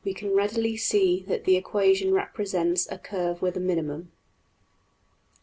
[0.03, 4.11] png}% readily see that the equation represents a curve with a minimum.